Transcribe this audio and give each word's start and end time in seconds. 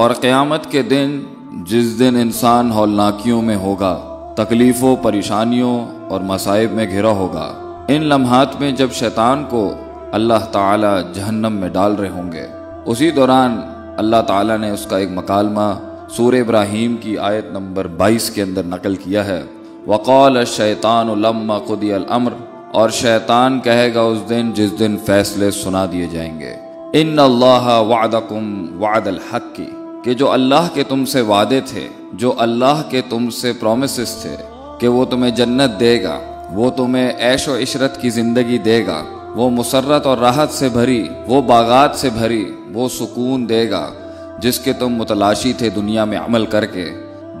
اور 0.00 0.10
قیامت 0.10 0.66
کے 0.70 0.82
دن 0.82 1.20
جس 1.52 1.98
دن 1.98 2.16
انسان 2.16 2.72
ہولناکیوں 2.72 3.42
میں 3.42 3.56
ہوگا، 3.56 3.98
تکلیفوں، 4.36 4.96
پریشانیوں 4.96 5.86
اور 6.08 6.20
مصائب 6.20 6.72
میں 6.72 6.90
گھرا 6.90 7.08
ہوگا، 7.08 7.52
ان 7.88 8.02
لمحات 8.02 8.60
میں 8.60 8.72
جب 8.72 8.88
شیطان 8.92 9.44
کو 9.50 9.74
اللہ 10.12 10.44
تعالی 10.52 11.12
جہنم 11.14 11.52
میں 11.52 11.68
ڈال 11.68 11.94
رہے 11.94 12.08
ہوں 12.08 12.32
گے، 12.32 12.46
اسی 12.84 13.10
دوران 13.10 13.60
اللہ 13.96 14.22
تعالیٰ 14.26 14.58
نے 14.58 14.70
اس 14.70 14.86
کا 14.86 14.98
ایک 14.98 15.08
مکالمہ 15.12 15.78
سور 16.10 16.32
ابراہیم 16.32 16.96
کی 16.96 17.18
آیت 17.18 17.46
نمبر 17.50 17.86
بائیس 17.86 18.30
کے 18.30 18.42
اندر 18.42 18.62
نقل 18.62 18.94
کیا 18.94 19.26
ہے۔ 19.26 19.42
وقال 19.86 20.36
الشیطان 20.36 21.06
لما 21.06 21.58
قدی 21.58 21.92
الامر 21.92 22.32
اور 22.72 22.90
شیطان 22.90 23.60
کہے 23.60 23.94
گا 23.94 24.00
اس 24.00 24.18
دن 24.28 24.50
جس 24.54 24.78
دن 24.78 24.96
فیصلے 25.06 25.50
سنا 25.50 25.86
دیے 25.92 26.06
جائیں 26.12 26.40
گے۔ 26.40 26.54
ان 26.92 27.18
اللہ 27.18 27.82
وعدکم 27.88 28.66
وعد 28.82 29.06
الحق۔ 29.06 29.56
کی 29.56 29.70
کہ 30.04 30.14
جو 30.14 30.30
اللہ 30.30 30.68
کے 30.74 30.82
تم 30.82 31.04
سے 31.04 31.20
وعدے 31.20 31.60
تھے، 31.60 31.88
جو 32.12 32.34
اللہ 32.38 32.82
کے 32.90 33.00
تم 33.08 33.30
سے 33.30 33.52
پرومسز 33.52 34.22
تھے، 34.22 34.36
کہ 34.80 34.88
وہ 34.88 35.04
تمہیں 35.04 35.30
جنت 35.30 35.80
دے 35.80 36.02
گا، 36.02 36.18
وہ 36.52 36.70
تمہیں 36.70 37.12
عیش 37.20 37.48
و 37.48 37.56
عشرت 37.62 38.02
کی 38.02 38.10
زندگی 38.10 38.58
دے 38.58 38.86
گا، 38.86 39.04
وہ 39.36 39.50
مسرت 39.50 40.06
اور 40.06 40.18
راحت 40.18 40.50
سے 40.50 40.68
بھری، 40.68 41.08
وہ 41.26 41.42
باغات 41.42 41.96
سے 41.96 42.10
بھری، 42.10 42.52
وہ 42.72 42.88
سکون 42.88 43.48
دے 43.48 43.70
گا، 43.70 43.90
جس 44.38 44.58
کے 44.58 44.72
تم 44.72 44.88
متلاشی 44.88 45.52
تھے 45.52 45.68
دنیا 45.68 46.04
میں 46.04 46.18
عمل 46.18 46.46
کر 46.46 46.66
کے۔ 46.66 46.84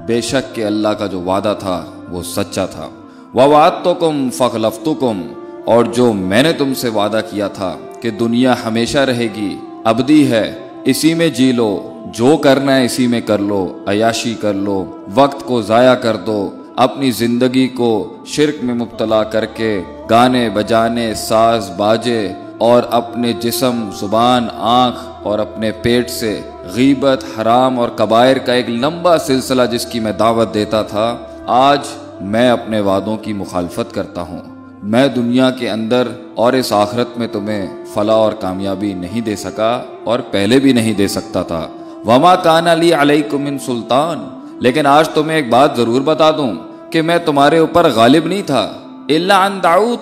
بے 0.06 0.20
شک 0.20 0.54
کہ 0.54 0.64
اللہ 0.64 0.88
کا 0.88 1.06
جو 1.06 1.20
وعدہ 1.20 1.54
تھا، 1.58 1.84
وہ 2.10 2.22
سچا 2.22 2.66
تھا۔ 2.66 2.88
وات 3.34 3.84
تو 3.84 3.94
کم 3.94 4.30
فخلفت 4.30 4.88
کم 5.00 5.22
اور 5.64 5.84
جو 5.84 6.12
میں 6.12 6.42
نے 6.42 6.52
تم 6.52 6.74
سے 6.74 6.88
وعدہ 6.88 7.20
کیا 7.30 7.48
تھا 7.48 7.76
کہ 8.00 8.10
دنیا 8.10 8.54
ہمیشہ 8.64 8.98
رہے 8.98 9.28
گی، 9.34 9.56
ابدی 9.84 10.30
ہے، 10.30 10.58
اسی 10.84 11.14
میں 11.14 11.28
جی 11.28 11.52
لو۔ 11.52 11.89
جو 12.06 12.36
کرنا 12.36 12.76
ہے 12.76 12.84
اسی 12.84 13.06
میں 13.06 13.20
کر 13.20 13.38
لو، 13.38 13.78
عیاشی 13.86 14.34
کر 14.40 14.54
لو، 14.54 14.84
وقت 15.14 15.44
کو 15.44 15.62
ضائع 15.62 15.94
کر 15.94 16.16
دو، 16.16 16.50
اپنی 16.76 17.10
زندگی 17.10 17.68
کو 17.68 18.16
شرک 18.26 18.64
میں 18.64 18.74
مبتلا 18.74 19.22
کر 19.22 19.44
کے 19.44 19.82
گانے 20.10 20.50
بجانے، 20.50 21.14
ساز 21.14 21.70
باجے 21.76 22.32
اور 22.58 22.82
اپنے 22.90 23.32
جسم، 23.32 23.88
زبان، 24.00 24.48
آنکھ 24.58 24.98
اور 25.22 25.38
اپنے 25.38 25.70
پیٹ 25.70 26.10
سے 26.10 26.40
غیبت، 26.74 27.24
حرام 27.38 27.80
اور 27.80 27.88
کبائر 27.96 28.36
کا 28.36 28.52
ایک 28.52 28.70
لمبا 28.70 29.18
سلسلہ 29.18 29.62
جس 29.72 29.86
کی 29.86 30.00
میں 30.00 30.12
دعوت 30.12 30.54
دیتا 30.54 30.82
تھا، 30.82 31.16
آج 31.46 31.78
میں 32.20 32.50
اپنے 32.50 32.80
وعدوں 32.80 33.16
کی 33.16 33.32
مخالفت 33.32 33.94
کرتا 33.94 34.22
ہوں۔ 34.22 34.38
میں 34.82 35.08
دنیا 35.08 35.50
کے 35.50 35.70
اندر 35.70 36.08
اور 36.34 36.52
اس 36.52 36.72
آخرت 36.72 37.18
میں 37.18 37.26
تمہیں 37.32 37.66
فلاح 37.94 38.16
اور 38.16 38.32
کامیابی 38.32 38.94
نہیں 38.94 39.20
دے 39.20 39.36
سکا 39.36 39.82
اور 40.04 40.18
پہلے 40.30 40.58
بھی 40.58 40.72
نہیں 40.72 40.92
دے 40.92 41.08
سکتا 41.08 41.42
تھا۔ 41.42 41.66
وما 42.06 42.34
کان 42.36 42.66
علی 42.66 42.92
علیہ 42.94 43.34
من 43.34 43.58
سلطان، 43.58 44.18
لیکن 44.58 44.86
آج 44.86 45.08
تمہیں 45.08 45.36
ایک 45.36 45.48
بات 45.48 45.76
ضرور 45.76 46.00
بتا 46.00 46.30
دوں 46.30 46.52
کہ 46.90 47.02
میں 47.02 47.18
تمہارے 47.24 47.58
اوپر 47.58 47.90
غالب 47.94 48.26
نہیں 48.26 48.42
تھا۔ 48.42 48.72
اللہ 49.08 49.32
انداؤ 49.32 49.94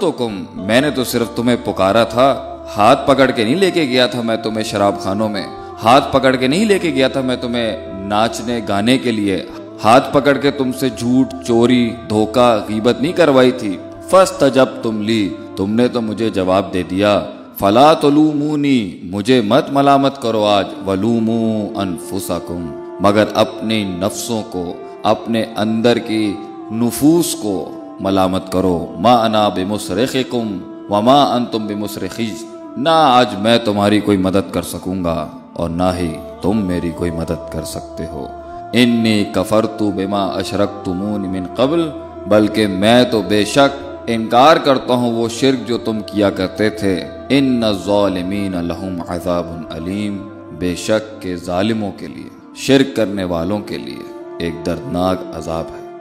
میں 0.54 0.80
نے 0.80 0.90
تو 0.90 1.04
صرف 1.04 1.36
تمہیں 1.36 1.56
پکارا 1.64 2.04
تھا۔ 2.04 2.58
ہاتھ 2.76 3.06
پکڑ 3.06 3.30
کے 3.30 3.44
نہیں 3.44 3.54
لے 3.54 3.70
کے 3.70 3.82
گیا 3.82 4.06
تھا 4.06 4.20
میں 4.22 4.36
تمہیں 4.36 4.64
شراب 4.64 5.00
خانوں 5.00 5.28
میں۔ 5.28 5.46
ہاتھ 5.82 6.12
پکڑ 6.12 6.36
کے 6.36 6.46
نہیں 6.46 6.64
لے 6.64 6.78
کے 6.78 6.90
گیا 6.90 7.08
تھا 7.08 7.20
میں 7.20 7.36
تمہیں 7.36 7.76
ناچنے 7.92 8.60
گانے 8.68 8.98
کے 8.98 9.12
لیے۔ 9.12 9.46
ہاتھ 9.84 10.14
پکڑ 10.14 10.36
کے 10.36 10.50
تم 10.50 10.72
سے 10.72 10.90
جھوٹ، 10.90 11.26
چوری 11.46 11.94
دھوکا 12.08 12.58
غیبت 12.68 13.02
نہیں 13.02 13.12
کروائی 13.12 13.50
تھی۔ 13.50 13.76
فسٹ 14.10 14.44
جب 14.54 14.66
تم 14.82 15.02
لی، 15.02 15.28
تم 15.56 15.74
نے 15.74 15.88
تو 15.88 16.00
مجھے 16.00 16.30
جواب 16.30 16.72
دے 16.74 16.82
دیا۔ 16.82 17.20
فلا 17.58 17.92
تلومونی، 17.94 18.98
مجھے 19.02 19.40
مت 19.40 19.70
ملامت 19.72 20.20
کرو 20.22 20.44
آج، 20.44 20.66
ولومو 20.86 21.68
انفسکم، 21.80 22.66
مگر 23.00 23.24
اپنی 23.34 23.82
نفسوں 23.98 24.42
کو، 24.50 24.62
اپنے 25.02 25.44
اندر 25.56 25.98
کی 25.98 26.34
نفوس 26.72 27.34
کو 27.34 27.54
ملامت 28.00 28.52
کرو۔ 28.52 28.78
ما 28.98 29.14
انا 29.24 29.48
بمسرخکم 29.48 30.56
وما 30.90 31.22
انتم 31.34 31.66
بمسرخی، 31.66 32.30
نہ 32.76 32.88
آج 32.88 33.34
میں 33.42 33.58
تمہاری 33.64 34.00
کوئی 34.00 34.18
مدد 34.18 34.52
کر 34.52 34.62
سکوں 34.62 35.02
گا، 35.04 35.26
اور 35.52 35.70
نہ 35.70 35.90
ہی 35.98 36.12
تم 36.42 36.64
میری 36.66 36.90
کوئی 36.96 37.10
مدد 37.10 37.52
کر 37.52 37.64
سکتے 37.64 38.06
ہو۔ 38.06 38.26
انی 38.72 39.24
کفرتو 39.34 39.90
بما 39.90 40.24
اشرکتمون 40.26 41.28
من 41.28 41.46
قبل، 41.56 41.88
بلکہ 42.28 42.66
میں 42.66 43.02
تو 43.04 43.22
بے 43.22 43.44
شک 43.44 43.82
انکار 44.10 44.56
کرتا 44.56 44.94
ہوں 44.94 45.12
وہ 45.12 45.28
شرک 45.28 45.68
جو 45.68 45.78
تم 45.78 46.00
کیا 46.00 46.30
کرتے 46.30 46.70
تھے۔ 46.70 47.04
ان 47.28 47.64
الظالمین 47.64 48.52
لہم 48.52 49.02
عذاب 49.08 49.46
علیم، 49.70 50.28
بے 50.58 50.74
شک 50.74 51.22
کے 51.22 51.36
ظالموں 51.36 51.92
کے 51.96 52.06
لیے، 52.06 52.28
شرک 52.54 52.96
کرنے 52.96 53.24
والوں 53.24 53.58
کے 53.60 53.78
لیے 53.78 54.22
ایک 54.38 54.66
دردناک 54.66 55.18
عذاب 55.34 55.64
ہے۔ 55.64 55.96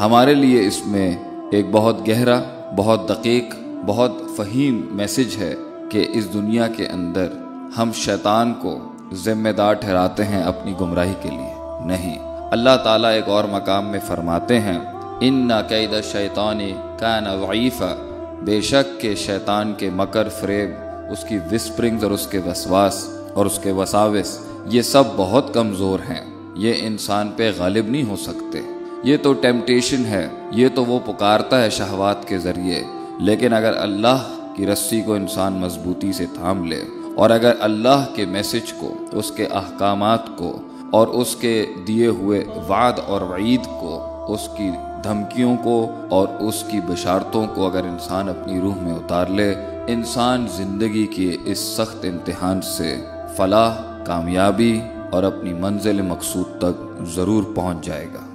ہمارے 0.00 0.34
لیے 0.34 0.66
اس 0.66 0.86
میں 0.86 1.16
ایک 1.52 1.66
بہت 1.72 2.08
گہرا، 2.08 2.40
بہت 2.76 3.08
دقیق، 3.08 3.54
بہت 3.86 4.12
فہیم 4.36 4.86
میسج 4.90 5.36
ہے 5.38 5.54
کہ 5.88 6.06
اس 6.12 6.34
دنیا 6.34 6.66
کے 6.66 6.86
اندر 6.86 7.26
ہم 7.78 7.90
شیطان 7.94 8.54
کو 8.54 8.78
ذمہ 9.12 9.48
دار 9.48 9.72
ٹھہراتے 9.72 10.24
ہیں 10.24 10.42
اپنی 10.42 10.74
گمراہی 10.80 11.14
کے 11.22 11.30
لیے۔ 11.30 11.84
نہیں، 11.84 12.18
اللہ 12.50 12.76
تعالیٰ 12.84 13.10
ایک 13.10 13.28
اور 13.28 13.44
مقام 13.44 13.86
میں 13.86 14.00
فرماتے 14.06 14.60
ہیں۔ 14.60 14.78
ان 15.20 15.34
نہ 15.34 15.54
قید 15.68 16.04
شیطانی 16.04 16.72
کا 16.98 17.20
ضعیفہ 17.46 17.96
بے 18.42 18.60
شک 18.60 19.00
کے 19.00 19.14
شیطان 19.14 19.74
کے 19.74 19.90
مکر 19.90 20.28
فریب، 20.28 20.70
اس 21.12 21.24
کی 21.28 21.38
وسپرنگز 21.52 22.04
اور 22.04 22.12
اس 22.12 22.26
کے 22.26 22.38
وسواس 22.38 23.08
اور 23.34 23.46
اس 23.46 23.58
کے 23.62 23.70
وساوس، 23.70 24.38
یہ 24.66 24.82
سب 24.82 25.02
بہت 25.16 25.54
کمزور 25.54 25.98
ہیں۔ 25.98 26.24
یہ 26.54 26.72
انسان 26.80 27.32
پہ 27.36 27.52
غالب 27.58 27.88
نہیں 27.88 28.02
ہو 28.02 28.16
سکتے۔ 28.16 28.60
یہ 29.04 29.16
تو 29.22 29.32
ٹیمپٹیشن 29.32 30.04
ہے، 30.04 30.28
یہ 30.52 30.68
تو 30.74 30.84
وہ 30.84 30.98
پکارتا 31.06 31.62
ہے 31.62 31.70
شہوات 31.70 32.28
کے 32.28 32.38
ذریعے۔ 32.38 32.82
لیکن 33.20 33.52
اگر 33.52 33.72
اللہ 33.76 34.52
کی 34.56 34.66
رسی 34.66 35.02
کو 35.02 35.14
انسان 35.14 35.52
مضبوطی 35.52 36.12
سے 36.12 36.26
تھام 36.34 36.64
لے، 36.64 36.84
اور 37.16 37.30
اگر 37.30 37.52
اللہ 37.60 38.04
کے 38.14 38.24
میسج 38.24 38.72
کو، 38.72 38.94
اس 39.12 39.30
کے 39.30 39.46
احکامات 39.46 40.36
کو، 40.36 40.58
اور 40.90 41.08
اس 41.08 41.36
کے 41.36 41.66
دیے 41.88 42.06
ہوئے 42.06 42.44
وعد 42.68 42.98
اور 43.06 43.20
وعید 43.20 43.64
کو 43.64 44.06
اس 44.32 44.48
کی 44.56 44.70
دھمکیوں 45.04 45.56
کو 45.56 45.94
اور 46.08 46.28
اس 46.40 46.64
کی 46.70 46.80
بشارتوں 46.88 47.46
کو 47.54 47.66
اگر 47.66 47.84
انسان 47.84 48.28
اپنی 48.28 48.60
روح 48.60 48.74
میں 48.80 48.92
اتار 48.92 49.26
لے، 49.26 49.54
انسان 49.86 50.46
زندگی 50.56 51.06
کے 51.06 51.36
اس 51.44 51.58
سخت 51.58 52.04
امتحان 52.04 52.60
سے 52.62 53.04
فلاح، 53.36 54.02
کامیابی 54.04 54.80
اور 55.10 55.22
اپنی 55.22 55.52
منزل 55.52 56.02
مقصود 56.02 56.58
تک 56.58 57.04
ضرور 57.04 57.44
پہنچ 57.54 57.86
جائے 57.86 58.06
گا۔ 58.14 58.29